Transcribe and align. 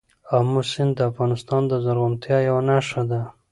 آمو 0.37 0.61
سیند 0.71 0.91
د 0.95 0.99
افغانستان 1.11 1.61
د 1.67 1.73
زرغونتیا 1.85 2.37
یوه 2.47 2.61
نښه 2.69 3.01
ده. 3.09 3.21